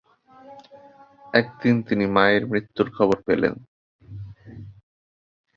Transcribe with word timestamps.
একদিন 1.33 1.75
তিনি 1.81 2.05
মায়ের 2.05 2.43
মৃত্যুর 2.47 2.87
খবর 2.97 3.17
পেলেন। 3.27 3.53